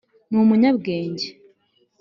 ni 0.29 0.37
umunyabwenge. 0.43 1.27